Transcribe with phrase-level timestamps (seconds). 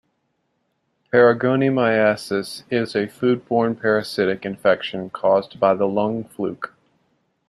[1.13, 6.73] Paragonimiasis is a food-borne parasitic infection caused by the lung fluke.